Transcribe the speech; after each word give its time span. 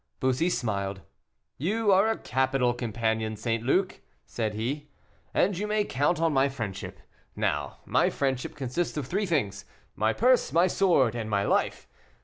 Bussy 0.19 0.49
smiled. 0.49 1.01
"You 1.59 1.91
are 1.91 2.09
a 2.09 2.17
capital 2.17 2.73
companion, 2.73 3.35
St 3.35 3.63
Luc," 3.63 3.99
said 4.25 4.55
he, 4.55 4.89
"and 5.31 5.55
you 5.55 5.67
may 5.67 5.83
count 5.83 6.19
on 6.19 6.33
my 6.33 6.49
friendship. 6.49 6.99
Now 7.35 7.77
my 7.85 8.09
friendship 8.09 8.55
consists 8.55 8.97
of 8.97 9.05
three 9.05 9.27
things, 9.27 9.63
my 9.95 10.11
purse, 10.11 10.51
my 10.51 10.65
sword, 10.65 11.13
and 11.13 11.29
my 11.29 11.43
life. 11.43 11.87